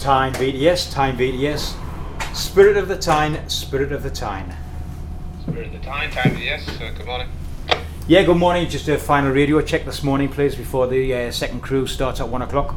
Tyne 0.00 0.32
VTS, 0.32 0.90
Tyne 0.90 1.14
VTS. 1.14 1.76
Spirit 2.34 2.78
of 2.78 2.88
the 2.88 2.96
Tyne, 2.96 3.46
Spirit 3.50 3.92
of 3.92 4.02
the 4.02 4.08
Tyne. 4.08 4.56
Spirit 5.42 5.66
of 5.66 5.72
the 5.74 5.78
time, 5.80 6.10
Tyne 6.10 6.34
VTS. 6.34 6.80
Uh, 6.80 6.90
good 6.96 7.04
morning. 7.04 7.28
Yeah, 8.08 8.22
good 8.22 8.38
morning. 8.38 8.66
Just 8.70 8.88
a 8.88 8.96
final 8.96 9.30
radio 9.30 9.60
check 9.60 9.84
this 9.84 10.02
morning, 10.02 10.30
please, 10.30 10.54
before 10.54 10.86
the 10.86 11.12
uh, 11.12 11.30
second 11.30 11.60
crew 11.60 11.86
starts 11.86 12.18
at 12.18 12.26
one 12.26 12.40
o'clock. 12.40 12.74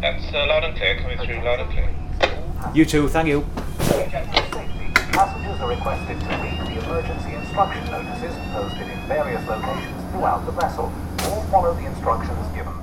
That's 0.00 0.32
uh, 0.32 0.46
loud 0.46 0.64
and 0.64 0.74
clear, 0.74 0.96
coming 0.98 1.18
through 1.18 1.44
loud 1.44 1.60
and 1.60 1.70
clear. 1.70 1.90
You 2.74 2.86
too, 2.86 3.06
thank 3.08 3.28
you. 3.28 3.44
Passengers 5.12 5.60
are 5.60 5.68
requested 5.68 6.18
to 6.20 6.26
read 6.26 6.58
the 6.58 6.84
emergency 6.86 7.34
instruction 7.34 7.84
notices 7.90 8.34
posted 8.54 8.88
in 8.88 8.98
various 9.06 9.46
locations 9.46 10.10
throughout 10.10 10.46
the 10.46 10.52
vessel, 10.52 10.90
or 11.30 11.44
follow 11.50 11.74
the 11.74 11.84
instructions 11.84 12.48
given 12.54 12.72
by 12.72 12.72
the 12.72 12.72
crew. 12.72 12.75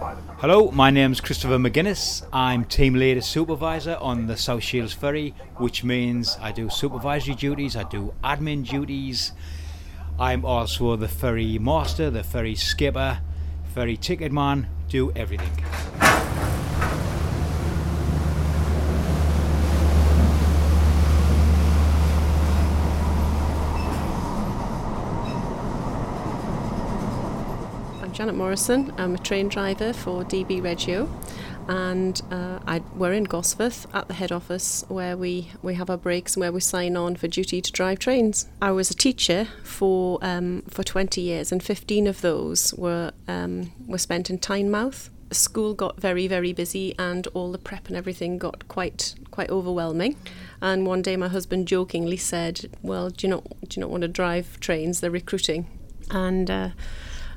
Hello, 0.43 0.69
my 0.71 0.89
name's 0.89 1.21
Christopher 1.21 1.57
McGuinness. 1.57 2.27
I'm 2.33 2.65
team 2.65 2.95
leader 2.95 3.21
supervisor 3.21 3.95
on 4.01 4.27
the 4.27 4.35
South 4.35 4.61
Shields 4.61 4.91
Ferry, 4.91 5.33
which 5.55 5.85
means 5.85 6.37
I 6.41 6.51
do 6.51 6.69
supervisory 6.69 7.35
duties, 7.35 7.77
I 7.77 7.83
do 7.83 8.13
admin 8.25 8.67
duties. 8.67 9.31
I'm 10.19 10.43
also 10.43 10.97
the 10.97 11.07
ferry 11.07 11.57
master, 11.59 12.09
the 12.09 12.25
ferry 12.25 12.55
skipper, 12.55 13.21
ferry 13.73 13.95
ticket 13.95 14.33
man, 14.33 14.67
do 14.89 15.13
everything. 15.15 15.63
Janet 28.13 28.35
Morrison. 28.35 28.93
I'm 28.99 29.15
a 29.15 29.17
train 29.17 29.47
driver 29.47 29.91
for 29.91 30.23
DB 30.23 30.63
Regio, 30.63 31.09
and 31.67 32.21
uh, 32.29 32.59
I, 32.67 32.83
we're 32.95 33.13
in 33.13 33.25
Gosforth 33.25 33.87
at 33.91 34.07
the 34.07 34.13
head 34.13 34.31
office 34.31 34.85
where 34.87 35.17
we, 35.17 35.49
we 35.63 35.73
have 35.73 35.89
our 35.89 35.97
breaks 35.97 36.35
and 36.35 36.41
where 36.41 36.51
we 36.51 36.59
sign 36.59 36.95
on 36.95 37.15
for 37.15 37.27
duty 37.27 37.59
to 37.59 37.71
drive 37.71 37.97
trains. 37.97 38.47
I 38.61 38.69
was 38.69 38.91
a 38.91 38.93
teacher 38.93 39.47
for 39.63 40.19
um, 40.21 40.61
for 40.69 40.83
20 40.83 41.21
years, 41.21 41.51
and 41.51 41.63
15 41.63 42.05
of 42.05 42.21
those 42.21 42.71
were 42.75 43.13
um, 43.27 43.71
were 43.87 43.97
spent 43.97 44.29
in 44.29 44.37
Tynemouth. 44.37 45.09
School 45.31 45.73
got 45.73 45.99
very 45.99 46.27
very 46.27 46.53
busy, 46.53 46.93
and 46.99 47.25
all 47.33 47.51
the 47.51 47.57
prep 47.57 47.87
and 47.87 47.97
everything 47.97 48.37
got 48.37 48.67
quite 48.67 49.15
quite 49.31 49.49
overwhelming. 49.49 50.15
And 50.61 50.85
one 50.85 51.01
day, 51.01 51.17
my 51.17 51.29
husband 51.29 51.67
jokingly 51.67 52.17
said, 52.17 52.69
"Well, 52.83 53.09
do 53.09 53.25
you 53.25 53.31
not 53.31 53.43
do 53.67 53.79
you 53.79 53.81
not 53.81 53.89
want 53.89 54.01
to 54.01 54.07
drive 54.07 54.59
trains? 54.59 54.99
They're 54.99 55.09
recruiting." 55.09 55.65
And 56.11 56.51
uh, 56.51 56.69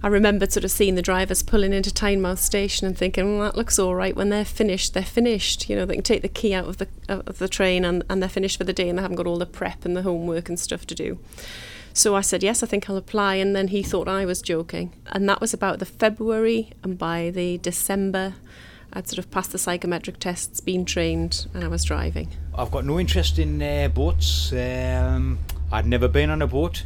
I 0.02 0.08
remembered 0.08 0.52
sort 0.52 0.64
of 0.64 0.70
seeing 0.70 0.94
the 0.94 1.02
drivers 1.02 1.42
pulling 1.42 1.72
into 1.72 1.91
Tynemouth 1.91 2.39
station 2.39 2.86
and 2.86 2.97
thinking, 2.97 3.39
well, 3.39 3.47
that 3.47 3.56
looks 3.56 3.78
all 3.78 3.94
right. 3.94 4.14
When 4.14 4.28
they're 4.28 4.44
finished, 4.44 4.94
they're 4.94 5.02
finished. 5.02 5.69
You 5.69 5.77
know, 5.77 5.84
they 5.84 5.94
can 5.94 6.02
take 6.02 6.22
the 6.22 6.28
key 6.28 6.55
out 6.55 6.66
of 6.66 6.77
the 6.77 6.89
of 7.08 7.39
the 7.39 7.48
train 7.48 7.84
and, 7.84 8.05
and 8.08 8.20
they're 8.20 8.28
finished 8.28 8.58
for 8.58 8.64
the 8.64 8.72
day 8.72 8.89
and 8.89 8.98
they 8.98 9.02
haven't 9.02 9.17
got 9.17 9.27
all 9.27 9.39
the 9.39 9.47
prep 9.47 9.84
and 9.84 9.97
the 9.97 10.02
homework 10.02 10.48
and 10.48 10.61
stuff 10.61 10.86
to 10.86 10.94
do. 10.94 11.19
So 11.92 12.14
I 12.14 12.20
said, 12.20 12.42
yes, 12.42 12.62
I 12.62 12.67
think 12.67 12.91
I'll 12.91 12.97
apply. 12.98 13.36
And 13.36 13.56
then 13.56 13.69
he 13.69 13.83
thought 13.83 14.06
I 14.06 14.27
was 14.27 14.42
joking. 14.42 14.92
And 15.06 15.27
that 15.30 15.41
was 15.41 15.55
about 15.55 15.78
the 15.78 15.86
February. 15.86 16.72
And 16.83 16.98
by 16.98 17.30
the 17.30 17.56
December, 17.56 18.34
I'd 18.92 19.08
sort 19.08 19.19
of 19.19 19.30
passed 19.30 19.52
the 19.52 19.58
psychometric 19.58 20.19
tests, 20.19 20.61
been 20.61 20.84
trained, 20.84 21.47
and 21.55 21.64
I 21.64 21.69
was 21.69 21.84
driving. 21.84 22.28
I've 22.55 22.70
got 22.70 22.84
no 22.84 23.00
interest 23.00 23.39
in 23.39 23.62
uh, 23.62 23.89
boats. 23.89 24.52
Um, 24.52 25.39
I'd 25.72 25.86
never 25.86 26.06
been 26.06 26.28
on 26.28 26.42
a 26.42 26.47
boat. 26.47 26.84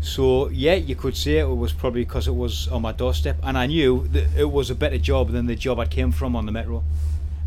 So 0.00 0.48
yeah, 0.48 0.74
you 0.74 0.96
could 0.96 1.14
say 1.14 1.38
it 1.38 1.44
was 1.44 1.72
probably 1.74 2.04
because 2.04 2.26
it 2.26 2.34
was 2.34 2.68
on 2.68 2.82
my 2.82 2.92
doorstep, 2.92 3.36
and 3.42 3.58
I 3.58 3.66
knew 3.66 4.08
that 4.08 4.28
it 4.34 4.50
was 4.50 4.70
a 4.70 4.74
better 4.74 4.96
job 4.96 5.30
than 5.30 5.46
the 5.46 5.54
job 5.54 5.78
I 5.78 5.84
came 5.84 6.10
from 6.10 6.34
on 6.34 6.46
the 6.46 6.52
metro, 6.52 6.82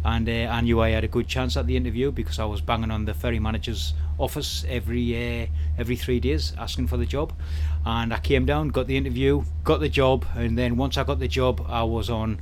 and 0.05 0.29
uh, 0.29 0.31
I 0.31 0.61
knew 0.61 0.79
I 0.79 0.89
had 0.89 1.03
a 1.03 1.07
good 1.07 1.27
chance 1.27 1.57
at 1.57 1.65
the 1.65 1.75
interview 1.75 2.11
because 2.11 2.37
I 2.37 2.45
was 2.45 2.61
banging 2.61 2.91
on 2.91 3.05
the 3.05 3.15
ferry 3.15 3.39
manager's 3.39 3.95
office 4.19 4.65
every 4.69 5.15
uh, 5.15 5.47
every 5.79 5.95
three 5.95 6.19
days 6.19 6.53
asking 6.59 6.87
for 6.87 6.97
the 6.97 7.07
job, 7.07 7.33
and 7.87 8.13
I 8.13 8.19
came 8.19 8.45
down, 8.45 8.67
got 8.69 8.85
the 8.85 8.97
interview, 8.97 9.45
got 9.63 9.79
the 9.79 9.89
job, 9.89 10.25
and 10.35 10.55
then 10.55 10.77
once 10.77 10.95
I 10.95 11.03
got 11.03 11.17
the 11.17 11.27
job, 11.27 11.65
I 11.67 11.81
was 11.81 12.07
on 12.07 12.39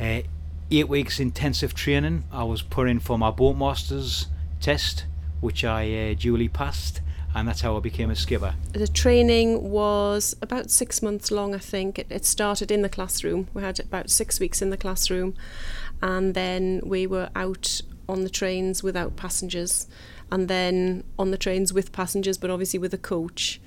uh, 0.00 0.22
eight 0.70 0.88
weeks 0.88 1.20
intensive 1.20 1.74
training. 1.74 2.24
I 2.32 2.44
was 2.44 2.62
put 2.62 2.88
in 2.88 3.00
for 3.00 3.18
my 3.18 3.30
boatmaster's 3.30 4.28
test, 4.62 5.04
which 5.42 5.62
I 5.62 6.12
uh, 6.12 6.14
duly 6.18 6.48
passed 6.48 7.02
and 7.34 7.48
that's 7.48 7.60
how 7.60 7.76
I 7.76 7.80
became 7.80 8.10
a 8.10 8.16
skipper. 8.16 8.54
The 8.72 8.88
training 8.88 9.70
was 9.70 10.36
about 10.42 10.70
six 10.70 11.02
months 11.02 11.30
long, 11.30 11.54
I 11.54 11.58
think. 11.58 11.98
It, 11.98 12.06
it, 12.10 12.24
started 12.24 12.70
in 12.70 12.82
the 12.82 12.88
classroom. 12.88 13.48
We 13.54 13.62
had 13.62 13.80
about 13.80 14.10
six 14.10 14.38
weeks 14.38 14.60
in 14.60 14.70
the 14.70 14.76
classroom, 14.76 15.34
and 16.02 16.34
then 16.34 16.80
we 16.84 17.06
were 17.06 17.30
out 17.34 17.80
on 18.08 18.22
the 18.22 18.30
trains 18.30 18.82
without 18.82 19.16
passengers, 19.16 19.86
and 20.30 20.48
then 20.48 21.04
on 21.18 21.30
the 21.30 21.38
trains 21.38 21.72
with 21.72 21.92
passengers, 21.92 22.38
but 22.38 22.50
obviously 22.50 22.78
with 22.78 22.94
a 22.94 22.98
coach. 22.98 23.60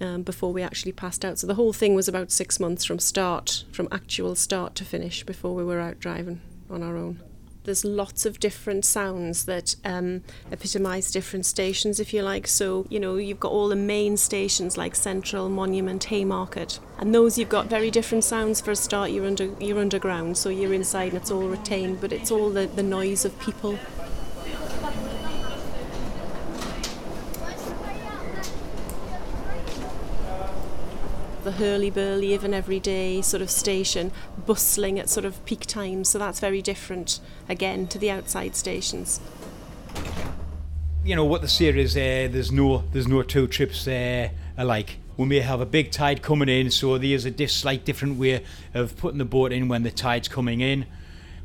Um, 0.00 0.22
before 0.22 0.52
we 0.52 0.62
actually 0.62 0.90
passed 0.90 1.24
out. 1.24 1.38
So 1.38 1.46
the 1.46 1.54
whole 1.54 1.72
thing 1.72 1.94
was 1.94 2.08
about 2.08 2.32
six 2.32 2.58
months 2.58 2.84
from 2.84 2.98
start, 2.98 3.64
from 3.70 3.86
actual 3.92 4.34
start 4.34 4.74
to 4.76 4.84
finish, 4.84 5.22
before 5.22 5.54
we 5.54 5.62
were 5.62 5.78
out 5.78 6.00
driving 6.00 6.40
on 6.68 6.82
our 6.82 6.96
own 6.96 7.20
there's 7.64 7.84
lots 7.84 8.26
of 8.26 8.40
different 8.40 8.84
sounds 8.84 9.44
that 9.44 9.76
um, 9.84 10.22
epitomise 10.50 11.10
different 11.10 11.46
stations, 11.46 12.00
if 12.00 12.12
you 12.12 12.22
like. 12.22 12.46
So, 12.46 12.86
you 12.88 12.98
know, 12.98 13.16
you've 13.16 13.40
got 13.40 13.52
all 13.52 13.68
the 13.68 13.76
main 13.76 14.16
stations 14.16 14.76
like 14.76 14.94
Central, 14.94 15.48
Monument, 15.48 16.04
Haymarket, 16.04 16.78
and 16.98 17.14
those 17.14 17.38
you've 17.38 17.48
got 17.48 17.66
very 17.66 17.90
different 17.90 18.24
sounds. 18.24 18.60
For 18.60 18.70
a 18.70 18.76
start, 18.76 19.10
you're 19.10 19.26
under 19.26 19.50
you're 19.60 19.78
underground, 19.78 20.36
so 20.36 20.48
you're 20.48 20.74
inside 20.74 21.12
and 21.12 21.20
it's 21.20 21.30
all 21.30 21.48
retained, 21.48 22.00
but 22.00 22.12
it's 22.12 22.30
all 22.30 22.50
the, 22.50 22.66
the 22.66 22.82
noise 22.82 23.24
of 23.24 23.38
people. 23.40 23.78
The 31.52 31.64
hurly 31.64 31.90
burly 31.90 32.34
of 32.34 32.44
an 32.44 32.54
everyday 32.54 33.20
sort 33.20 33.42
of 33.42 33.50
station, 33.50 34.10
bustling 34.46 34.98
at 34.98 35.08
sort 35.08 35.24
of 35.24 35.44
peak 35.44 35.66
times. 35.66 36.08
So 36.08 36.18
that's 36.18 36.40
very 36.40 36.62
different 36.62 37.20
again 37.48 37.86
to 37.88 37.98
the 37.98 38.10
outside 38.10 38.56
stations. 38.56 39.20
You 41.04 41.16
know 41.16 41.24
what 41.24 41.42
the 41.42 41.48
say 41.48 41.66
is 41.66 41.96
uh, 41.96 42.28
there's 42.30 42.52
no 42.52 42.84
there's 42.92 43.08
no 43.08 43.22
two 43.22 43.46
trips 43.46 43.84
there 43.84 44.30
uh, 44.56 44.62
alike. 44.62 44.98
We 45.16 45.26
may 45.26 45.40
have 45.40 45.60
a 45.60 45.66
big 45.66 45.90
tide 45.90 46.22
coming 46.22 46.48
in, 46.48 46.70
so 46.70 46.96
there's 46.96 47.26
a 47.26 47.46
slight 47.46 47.84
different 47.84 48.18
way 48.18 48.44
of 48.72 48.96
putting 48.96 49.18
the 49.18 49.24
boat 49.24 49.52
in 49.52 49.68
when 49.68 49.82
the 49.82 49.90
tide's 49.90 50.28
coming 50.28 50.60
in, 50.60 50.86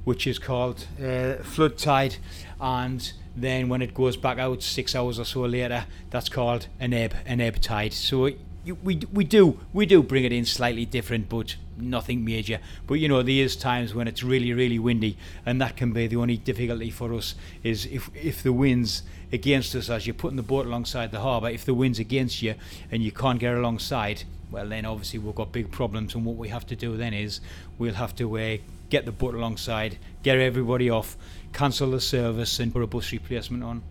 which 0.06 0.26
is 0.26 0.40
called 0.40 0.88
uh, 1.04 1.34
flood 1.44 1.78
tide, 1.78 2.16
and 2.62 3.12
then 3.36 3.68
when 3.68 3.82
it 3.82 3.94
goes 3.94 4.16
back 4.16 4.40
out 4.40 4.64
six 4.64 4.96
hours 4.96 5.20
or 5.20 5.26
so 5.26 5.42
later, 5.42 5.86
that's 6.10 6.30
called 6.30 6.68
an 6.80 6.94
ebb, 6.94 7.14
an 7.26 7.42
ebb 7.42 7.60
tide. 7.62 7.94
So 7.94 8.30
we 8.74 9.02
we 9.12 9.24
do 9.24 9.60
we 9.74 9.86
do 9.86 10.04
bring 10.04 10.24
it 10.24 10.32
in 10.32 10.46
slightly 10.46 10.86
different, 10.86 11.30
but 11.30 11.56
nothing 11.78 12.26
major. 12.26 12.60
But 12.86 12.96
you 12.96 13.08
know, 13.08 13.22
there 13.22 13.44
is 13.44 13.56
times 13.56 13.94
when 13.94 14.08
it's 14.08 14.24
really 14.24 14.54
really 14.54 14.80
windy, 14.80 15.18
and 15.46 15.62
that 15.62 15.78
can 15.78 15.94
be 15.94 16.08
the 16.08 16.18
only 16.18 16.38
difficulty 16.38 16.90
for 16.90 17.14
us 17.14 17.36
is 17.64 17.86
if 17.86 18.10
if 18.16 18.44
the 18.44 18.54
winds 18.54 19.04
against 19.32 19.76
us 19.76 19.90
as 19.90 20.08
you're 20.08 20.14
putting 20.14 20.38
the 20.38 20.44
boat 20.44 20.66
alongside 20.66 21.12
the 21.12 21.20
harbour. 21.20 21.50
If 21.50 21.66
the 21.66 21.74
wind's 21.74 22.00
against 22.00 22.42
you 22.42 22.56
and 22.92 23.04
you 23.04 23.12
can't 23.12 23.40
get 23.40 23.54
alongside, 23.54 24.24
well 24.52 24.68
then 24.68 24.86
obviously 24.86 25.20
we've 25.20 25.36
got 25.36 25.52
big 25.52 25.72
problems. 25.72 26.16
And 26.16 26.26
what 26.26 26.38
we 26.38 26.50
have 26.50 26.66
to 26.68 26.76
do 26.76 26.98
then 26.98 27.14
is 27.14 27.42
we'll 27.78 27.96
have 27.96 28.16
to 28.18 28.38
uh, 28.38 28.58
get 28.90 29.06
the 29.06 29.12
boat 29.12 29.36
alongside, 29.36 29.98
get 30.24 30.38
everybody 30.38 30.90
off, 30.90 31.18
cancel 31.54 31.92
the 31.92 32.02
service, 32.02 32.60
and 32.60 32.74
put 32.74 32.82
a 32.82 32.88
bus 32.88 33.12
replacement 33.12 33.64
on. 33.64 33.84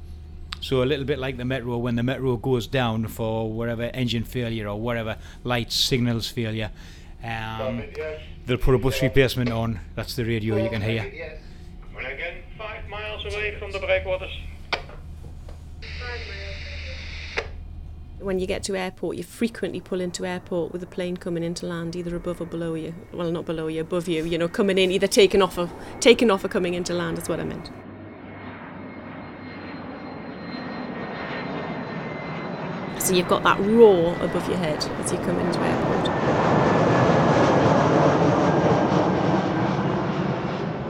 So 0.66 0.82
a 0.82 0.84
little 0.84 1.04
bit 1.04 1.20
like 1.20 1.36
the 1.36 1.44
metro, 1.44 1.78
when 1.78 1.94
the 1.94 2.02
metro 2.02 2.36
goes 2.36 2.66
down 2.66 3.06
for 3.06 3.52
whatever 3.52 3.84
engine 3.94 4.24
failure 4.24 4.66
or 4.66 4.74
whatever 4.74 5.16
lights 5.44 5.76
signals 5.76 6.26
failure, 6.26 6.72
um, 7.22 7.84
they'll 8.46 8.58
put 8.58 8.74
a 8.74 8.78
bus 8.78 9.00
replacement 9.00 9.52
on. 9.52 9.78
That's 9.94 10.16
the 10.16 10.24
radio 10.24 10.56
you 10.56 10.68
can 10.68 10.82
hear. 10.82 11.38
We're 11.94 12.00
again 12.00 12.42
five 12.58 12.88
miles 12.88 13.24
away 13.26 13.56
from 13.60 13.70
the 13.70 13.78
breakwaters. 13.78 14.32
When 18.18 18.40
you 18.40 18.48
get 18.48 18.64
to 18.64 18.74
airport, 18.74 19.18
you 19.18 19.22
frequently 19.22 19.80
pull 19.80 20.00
into 20.00 20.26
airport 20.26 20.72
with 20.72 20.82
a 20.82 20.86
plane 20.86 21.16
coming 21.16 21.44
into 21.44 21.64
land, 21.64 21.94
either 21.94 22.16
above 22.16 22.40
or 22.40 22.46
below 22.46 22.74
you. 22.74 22.92
Well, 23.12 23.30
not 23.30 23.46
below 23.46 23.68
you, 23.68 23.82
above 23.82 24.08
you. 24.08 24.24
You 24.24 24.36
know, 24.36 24.48
coming 24.48 24.78
in, 24.78 24.90
either 24.90 25.06
taking 25.06 25.42
off 25.42 25.58
or 25.58 25.70
taking 26.00 26.28
off 26.28 26.44
or 26.44 26.48
coming 26.48 26.74
into 26.74 26.92
land. 26.92 27.18
Is 27.18 27.28
what 27.28 27.38
I 27.38 27.44
meant. 27.44 27.70
So 33.06 33.14
you've 33.14 33.28
got 33.28 33.44
that 33.44 33.60
roar 33.60 34.16
above 34.20 34.48
your 34.48 34.58
head 34.58 34.84
as 34.84 35.12
you 35.12 35.18
come 35.18 35.38
into 35.38 35.60
airport. 35.60 36.08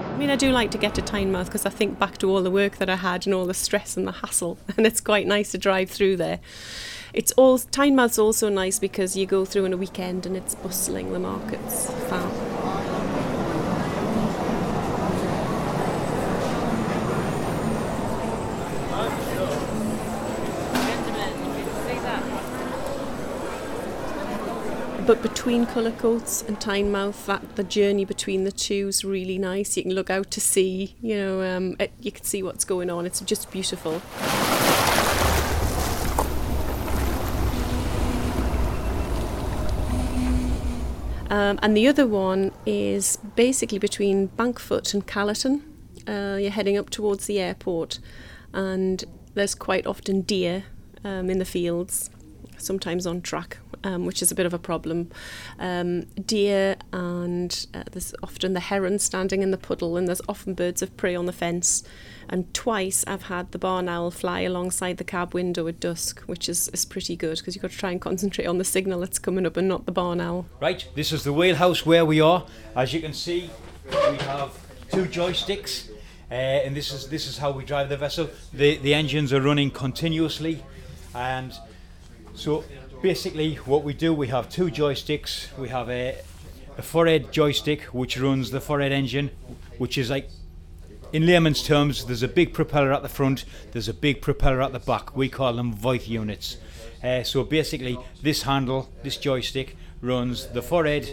I 0.09 0.17
mean, 0.17 0.31
I 0.31 0.37
do 0.37 0.51
like 0.51 0.71
to 0.71 0.79
get 0.79 0.95
to 0.95 1.03
Tynemouth 1.03 1.45
because 1.45 1.67
I 1.67 1.69
think 1.69 1.99
back 1.99 2.17
to 2.19 2.31
all 2.31 2.43
the 2.43 2.51
work 2.51 2.79
that 2.79 2.89
I 2.89 2.97
had 2.97 3.27
and 3.27 3.35
all 3.35 3.45
the 3.45 3.53
stress 3.53 3.99
and 3.99 4.07
the 4.07 4.13
hassle, 4.13 4.57
and 4.79 4.87
it's 4.87 5.03
quite 5.03 5.27
nice 5.27 5.51
to 5.51 5.59
drive 5.59 5.91
through 5.91 6.17
there. 6.17 6.41
It's 7.13 7.33
all 7.33 7.59
Tynemouth's 7.59 8.19
also 8.19 8.49
nice 8.49 8.79
because 8.79 9.15
you 9.15 9.27
go 9.27 9.45
through 9.45 9.67
on 9.67 9.75
a 9.75 9.77
weekend 9.77 10.25
and 10.25 10.39
it's 10.39 10.55
bustling. 10.55 11.13
The 11.13 11.19
markets, 11.19 11.91
fab. 12.09 12.46
But 25.07 25.23
between 25.23 25.67
Cullercoats 25.67 26.43
and 26.49 26.59
Tynemouth, 26.59 27.27
that 27.27 27.55
the 27.55 27.63
journey 27.63 28.05
between 28.05 28.43
the 28.43 28.51
two 28.51 28.89
is 28.89 29.05
really 29.05 29.39
nice. 29.39 29.77
You 29.77 29.85
can 29.85 29.95
look 29.95 30.11
out 30.11 30.33
to 30.33 30.41
sea, 30.41 30.97
you 31.01 31.17
know, 31.17 31.43
um, 31.43 31.77
it, 31.79 31.93
you 32.01 32.11
can 32.11 32.25
see 32.25 32.43
what's 32.43 32.65
going 32.65 32.91
on. 32.91 33.07
It's 33.07 33.21
just 33.21 33.51
beautiful. 33.53 34.03
Um, 41.31 41.59
and 41.63 41.77
the 41.77 41.87
other 41.87 42.07
one 42.07 42.51
is 42.65 43.19
basically 43.37 43.79
between 43.79 44.27
Bankfoot 44.27 44.93
and 44.93 45.07
Callerton. 45.07 45.63
Uh, 46.09 46.37
you're 46.37 46.51
heading 46.51 46.77
up 46.77 46.91
towards 46.91 47.27
the 47.27 47.39
airport, 47.39 48.01
and 48.53 49.05
there's 49.35 49.55
quite 49.55 49.87
often 49.87 50.23
deer 50.23 50.65
um, 51.05 51.31
in 51.31 51.39
the 51.39 51.45
fields, 51.45 52.11
sometimes 52.59 53.07
on 53.07 53.21
track, 53.21 53.59
um, 53.85 54.05
which 54.05 54.23
is 54.23 54.31
a 54.31 54.35
bit 54.35 54.47
of 54.47 54.55
a 54.55 54.59
problem. 54.59 55.11
Um, 55.59 56.03
deer, 56.25 56.77
and 56.93 57.67
uh, 57.75 57.85
there's 57.91 58.15
often 58.23 58.53
the 58.53 58.61
heron 58.61 58.99
standing 58.99 59.43
in 59.43 59.51
the 59.51 59.59
puddle, 59.59 59.97
and 59.97 60.09
there's 60.09 60.23
often 60.29 60.55
birds 60.55 60.83
of 60.83 60.97
prey 60.97 61.15
on 61.15 61.27
the 61.27 61.33
fence. 61.33 61.83
And 62.29 62.53
twice 62.53 63.05
I've 63.07 63.25
had 63.25 63.53
the 63.53 63.59
barn 63.59 63.89
owl 63.89 64.11
fly 64.11 64.41
alongside 64.41 64.97
the 64.97 65.05
cab 65.05 65.33
window 65.33 65.69
at 65.69 65.79
dusk, 65.79 66.21
which 66.23 66.49
is, 66.49 66.69
is 66.69 66.85
pretty 66.85 67.17
good 67.17 67.39
because 67.39 67.55
you've 67.55 67.63
got 67.63 67.71
to 67.71 67.79
try 67.79 67.93
and 67.93 68.01
concentrate 68.01 68.47
on 68.47 68.59
the 68.59 68.65
signal 68.65 69.01
that's 69.01 69.19
coming 69.19 69.47
up 69.47 69.57
and 69.57 69.69
not 69.69 69.87
the 69.87 69.93
barn 69.93 70.21
owl. 70.21 70.47
Right, 70.61 70.89
this 70.95 71.13
is 71.13 71.23
the 71.23 71.33
wheelhouse 71.33 71.87
where 71.87 72.05
we 72.05 72.21
are. 72.21 72.45
As 72.75 72.93
you 72.93 73.01
can 73.01 73.13
see, 73.13 73.51
we 73.87 74.17
have 74.19 74.53
two 74.91 75.05
joysticks, 75.05 75.91
uh, 76.31 76.35
and 76.35 76.75
this 76.75 76.93
is 76.93 77.09
this 77.09 77.29
is 77.29 77.39
how 77.39 77.53
we 77.53 77.65
drive 77.65 77.89
the 77.89 77.97
vessel. 77.97 78.29
The 78.53 78.79
the 78.79 78.95
engines 78.95 79.33
are 79.33 79.41
running 79.41 79.71
continuously, 79.71 80.65
and 81.15 81.53
so 82.37 82.65
basically 83.03 83.55
what 83.57 83.83
we 83.83 83.93
do, 83.93 84.13
we 84.13 84.29
have 84.29 84.49
two 84.49 84.67
joysticks. 84.67 85.57
We 85.59 85.69
have 85.69 85.89
a 85.91 86.19
a 86.79 86.83
forehead 86.83 87.33
joystick 87.33 87.83
which 87.85 88.19
runs 88.19 88.51
the 88.51 88.61
forehead 88.61 88.93
engine, 88.93 89.31
which 89.79 89.97
is 89.97 90.11
like 90.11 90.29
in 91.13 91.25
layman's 91.25 91.63
terms, 91.63 92.05
there's 92.05 92.23
a 92.23 92.29
big 92.29 92.53
propeller 92.53 92.93
at 92.93 93.03
the 93.03 93.09
front, 93.09 93.45
there's 93.73 93.89
a 93.89 93.95
big 93.95 94.21
propeller 94.21 94.61
at 94.61 94.73
the 94.73 94.79
back. 94.79 95.17
We 95.17 95.29
call 95.29 95.55
them 95.55 95.75
Voith 95.75 96.09
units. 96.09 96.59
Uh, 97.03 97.23
so 97.23 97.45
basically, 97.45 97.97
this 98.23 98.43
handle, 98.43 98.91
this 99.03 99.17
joystick, 99.17 99.77
runs 100.03 100.49
the 100.49 100.63
forehead 100.63 101.09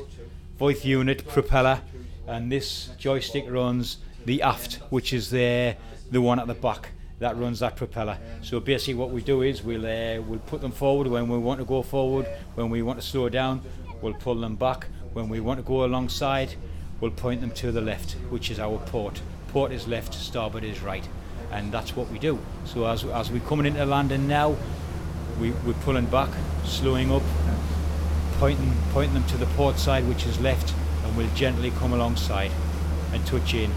Voith 0.60 0.84
unit 0.84 1.28
propeller, 1.28 1.82
and 2.28 2.52
this 2.52 2.90
joystick 2.98 3.46
runs 3.50 3.98
the 4.26 4.42
aft, 4.42 4.80
which 4.90 5.14
is 5.14 5.30
the 5.30 5.76
the 6.12 6.22
one 6.22 6.40
at 6.40 6.48
the 6.48 6.54
back 6.54 6.90
that 7.24 7.38
runs 7.38 7.60
that 7.60 7.76
propeller. 7.76 8.18
So 8.42 8.60
basically, 8.60 8.96
what 8.96 9.10
we 9.10 9.22
do 9.22 9.42
is 9.42 9.64
we'll 9.64 9.86
uh, 9.86 10.22
we'll 10.22 10.40
put 10.40 10.62
them 10.62 10.72
forward 10.72 11.08
when 11.08 11.28
we 11.28 11.38
want 11.38 11.60
to 11.60 11.66
go 11.66 11.82
forward. 11.82 12.28
When 12.56 12.70
we 12.70 12.82
want 12.82 13.02
to 13.02 13.06
slow 13.06 13.30
down, 13.30 13.62
we'll 14.02 14.14
pull 14.14 14.36
them 14.36 14.56
back. 14.56 14.88
When 15.14 15.30
we 15.30 15.40
want 15.40 15.60
to 15.60 15.64
go 15.64 15.86
alongside, 15.86 16.56
we'll 17.00 17.12
point 17.12 17.42
them 17.42 17.52
to 17.52 17.72
the 17.72 17.82
left, 17.82 18.14
which 18.30 18.50
is 18.50 18.60
our 18.60 18.78
port 18.78 19.22
port 19.54 19.72
is 19.72 19.88
left, 19.88 20.16
starboard 20.16 20.64
is 20.64 20.82
right, 20.82 21.08
and 21.52 21.72
that's 21.72 21.96
what 21.96 22.10
we 22.10 22.18
do. 22.18 22.40
So 22.66 22.88
as, 22.88 23.06
as 23.06 23.32
we're 23.32 23.40
coming 23.42 23.68
into 23.68 23.86
landing 23.86 24.28
now, 24.28 24.58
we, 25.40 25.52
we're 25.66 25.74
pulling 25.86 26.08
back, 26.08 26.30
slowing 26.66 27.12
up, 27.12 27.22
pointing, 28.40 28.74
pointing 28.92 29.14
them 29.14 29.26
to 29.26 29.38
the 29.38 29.46
port 29.56 29.78
side, 29.78 30.08
which 30.08 30.26
is 30.26 30.40
left, 30.42 30.74
and 31.06 31.16
we'll 31.16 31.34
gently 31.36 31.70
come 31.72 31.94
alongside 31.94 32.52
and 33.14 33.24
touch 33.28 33.54
in 33.54 33.72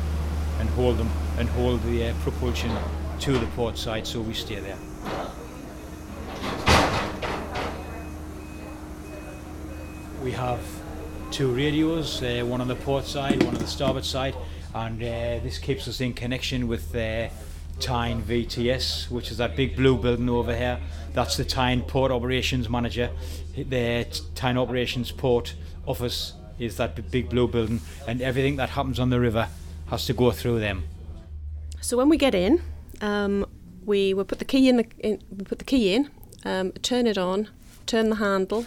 and 0.58 0.70
hold 0.70 0.96
them 0.96 1.10
and 1.38 1.50
hold 1.50 1.82
the 1.82 2.08
uh, 2.08 2.14
propulsion 2.22 2.74
to 3.20 3.38
the 3.38 3.46
port 3.48 3.78
side 3.78 4.06
so 4.06 4.20
we 4.20 4.34
stay 4.34 4.56
there. 4.56 4.76
We 10.22 10.32
have 10.32 10.60
two 11.30 11.54
radios, 11.54 12.22
uh, 12.22 12.44
one 12.44 12.60
on 12.60 12.68
the 12.68 12.74
port 12.74 13.04
side, 13.04 13.42
one 13.42 13.54
on 13.54 13.60
the 13.60 13.66
starboard 13.66 14.04
side, 14.04 14.34
and 14.74 15.00
uh, 15.02 15.06
this 15.42 15.58
keeps 15.58 15.86
us 15.88 16.00
in 16.00 16.14
connection 16.14 16.68
with 16.68 16.94
uh, 16.94 17.28
Tyne 17.78 18.22
VTS, 18.22 19.10
which 19.10 19.30
is 19.30 19.38
that 19.38 19.54
big 19.56 19.76
blue 19.76 19.96
building 19.98 20.28
over 20.28 20.56
here. 20.56 20.80
That's 21.12 21.36
the 21.36 21.44
Tyne 21.44 21.82
Port 21.82 22.10
Operations 22.10 22.68
Manager. 22.68 23.10
The 23.54 24.06
Tyne 24.34 24.56
Operations 24.56 25.12
Port 25.12 25.54
Office 25.86 26.32
is 26.58 26.76
that 26.78 27.10
big 27.10 27.28
blue 27.28 27.48
building, 27.48 27.80
and 28.06 28.22
everything 28.22 28.56
that 28.56 28.70
happens 28.70 28.98
on 28.98 29.10
the 29.10 29.20
river 29.20 29.48
has 29.88 30.06
to 30.06 30.12
go 30.12 30.30
through 30.30 30.60
them. 30.60 30.84
So 31.80 31.96
when 31.96 32.08
we 32.08 32.16
get 32.16 32.34
in, 32.34 32.62
um, 33.00 33.46
we 33.84 34.14
put 34.14 34.38
the 34.38 34.44
key 34.44 34.68
in 34.68 34.76
the 34.76 34.86
in, 34.98 35.22
we 35.30 35.44
put 35.44 35.58
the 35.58 35.64
key 35.64 35.94
in, 35.94 36.10
um, 36.44 36.72
turn 36.72 37.06
it 37.06 37.18
on, 37.18 37.48
turn 37.86 38.10
the 38.10 38.16
handle. 38.16 38.66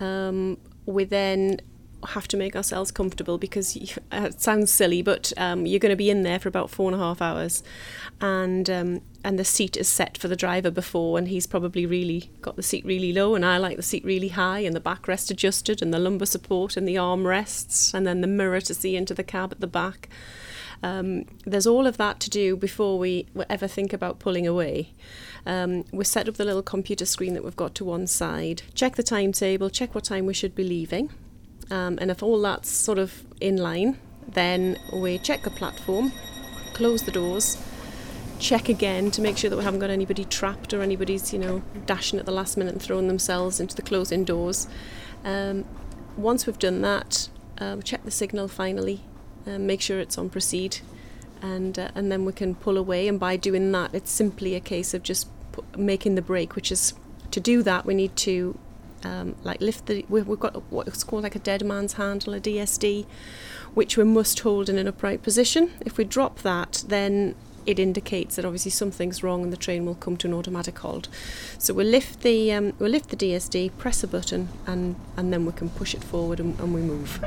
Um, 0.00 0.58
we 0.86 1.04
then 1.04 1.60
have 2.06 2.28
to 2.28 2.36
make 2.36 2.54
ourselves 2.54 2.90
comfortable 2.90 3.38
because 3.38 3.76
you, 3.76 3.88
uh, 4.12 4.28
it 4.30 4.40
sounds 4.40 4.72
silly, 4.72 5.02
but 5.02 5.32
um, 5.36 5.66
you're 5.66 5.80
going 5.80 5.90
to 5.90 5.96
be 5.96 6.10
in 6.10 6.22
there 6.22 6.38
for 6.38 6.48
about 6.48 6.70
four 6.70 6.90
and 6.90 7.00
a 7.00 7.04
half 7.04 7.20
hours, 7.20 7.62
and 8.20 8.70
um, 8.70 9.00
and 9.24 9.38
the 9.38 9.44
seat 9.44 9.76
is 9.76 9.88
set 9.88 10.16
for 10.16 10.28
the 10.28 10.36
driver 10.36 10.70
before, 10.70 11.18
and 11.18 11.28
he's 11.28 11.46
probably 11.46 11.86
really 11.86 12.30
got 12.40 12.56
the 12.56 12.62
seat 12.62 12.84
really 12.84 13.12
low, 13.12 13.34
and 13.34 13.44
I 13.44 13.58
like 13.58 13.76
the 13.76 13.82
seat 13.82 14.04
really 14.04 14.28
high, 14.28 14.60
and 14.60 14.74
the 14.74 14.80
backrest 14.80 15.30
adjusted, 15.30 15.82
and 15.82 15.92
the 15.92 15.98
lumbar 15.98 16.26
support, 16.26 16.76
and 16.76 16.86
the 16.86 16.94
armrests, 16.94 17.92
and 17.92 18.06
then 18.06 18.20
the 18.20 18.26
mirror 18.26 18.60
to 18.60 18.74
see 18.74 18.96
into 18.96 19.14
the 19.14 19.24
cab 19.24 19.52
at 19.52 19.60
the 19.60 19.66
back. 19.66 20.08
Um, 20.82 21.24
there's 21.44 21.66
all 21.66 21.86
of 21.86 21.96
that 21.96 22.20
to 22.20 22.30
do 22.30 22.56
before 22.56 22.98
we 22.98 23.26
ever 23.50 23.66
think 23.66 23.92
about 23.92 24.18
pulling 24.18 24.46
away. 24.46 24.92
Um, 25.46 25.84
we 25.92 26.04
set 26.04 26.28
up 26.28 26.36
the 26.36 26.44
little 26.44 26.62
computer 26.62 27.06
screen 27.06 27.34
that 27.34 27.44
we've 27.44 27.56
got 27.56 27.74
to 27.76 27.84
one 27.84 28.06
side, 28.06 28.62
check 28.74 28.96
the 28.96 29.02
timetable, 29.02 29.70
check 29.70 29.94
what 29.94 30.04
time 30.04 30.26
we 30.26 30.34
should 30.34 30.54
be 30.54 30.64
leaving. 30.64 31.10
Um, 31.70 31.98
and 32.00 32.10
if 32.10 32.22
all 32.22 32.40
that's 32.40 32.70
sort 32.70 32.98
of 32.98 33.24
in 33.40 33.56
line, 33.56 33.98
then 34.26 34.78
we 34.92 35.18
check 35.18 35.42
the 35.42 35.50
platform, 35.50 36.12
close 36.74 37.02
the 37.02 37.10
doors, 37.10 37.58
check 38.38 38.68
again 38.68 39.10
to 39.10 39.20
make 39.20 39.36
sure 39.36 39.50
that 39.50 39.56
we 39.56 39.64
haven't 39.64 39.80
got 39.80 39.90
anybody 39.90 40.24
trapped 40.24 40.72
or 40.72 40.80
anybody's, 40.80 41.32
you 41.32 41.38
know, 41.38 41.62
dashing 41.86 42.18
at 42.18 42.26
the 42.26 42.32
last 42.32 42.56
minute 42.56 42.72
and 42.72 42.82
throwing 42.82 43.08
themselves 43.08 43.58
into 43.60 43.74
the 43.74 43.82
closing 43.82 44.24
doors. 44.24 44.68
Um, 45.24 45.64
once 46.16 46.46
we've 46.46 46.58
done 46.58 46.82
that, 46.82 47.28
uh, 47.58 47.74
we 47.76 47.82
check 47.82 48.04
the 48.04 48.10
signal 48.10 48.48
finally, 48.48 49.02
make 49.46 49.80
sure 49.80 50.00
it's 50.00 50.18
on 50.18 50.30
proceed, 50.30 50.78
and 51.42 51.78
uh, 51.78 51.90
and 51.94 52.10
then 52.10 52.24
we 52.24 52.32
can 52.32 52.54
pull 52.54 52.76
away. 52.76 53.08
And 53.08 53.18
by 53.18 53.36
doing 53.36 53.72
that, 53.72 53.94
it's 53.94 54.10
simply 54.10 54.54
a 54.54 54.60
case 54.60 54.94
of 54.94 55.02
just 55.02 55.28
making 55.76 56.14
the 56.14 56.22
break, 56.22 56.54
which 56.54 56.70
is 56.70 56.94
to 57.30 57.40
do 57.40 57.62
that 57.62 57.84
we 57.84 57.94
need 57.94 58.16
to 58.16 58.58
um, 59.04 59.36
like 59.42 59.60
lift 59.60 59.86
the 59.86 60.04
we, 60.08 60.22
we've 60.22 60.40
got 60.40 60.60
what's 60.70 61.04
called 61.04 61.22
like 61.22 61.36
a 61.36 61.40
dead 61.40 61.64
man's 61.64 61.94
handle 61.94 62.34
a 62.34 62.40
DSD 62.40 63.06
which 63.74 63.96
we 63.96 64.04
must 64.04 64.40
hold 64.40 64.68
in 64.68 64.78
an 64.78 64.88
upright 64.88 65.22
position. 65.22 65.72
If 65.84 65.98
we 65.98 66.04
drop 66.04 66.38
that 66.40 66.84
then 66.88 67.34
it 67.66 67.78
indicates 67.78 68.36
that 68.36 68.44
obviously 68.44 68.70
something's 68.70 69.22
wrong 69.22 69.42
and 69.42 69.52
the 69.52 69.56
train 69.56 69.84
will 69.84 69.94
come 69.94 70.16
to 70.16 70.26
an 70.26 70.32
automatic 70.32 70.78
halt. 70.78 71.06
So 71.58 71.74
we'll 71.74 71.86
lift 71.86 72.22
the 72.22 72.52
um, 72.52 72.72
we'll 72.78 72.90
lift 72.90 73.10
the 73.10 73.16
DSD 73.16 73.76
press 73.78 74.02
a 74.02 74.08
button 74.08 74.48
and 74.66 74.96
and 75.16 75.32
then 75.32 75.44
we 75.46 75.52
can 75.52 75.68
push 75.68 75.94
it 75.94 76.02
forward 76.02 76.40
and, 76.40 76.58
and 76.58 76.74
we 76.74 76.80
move 76.80 77.22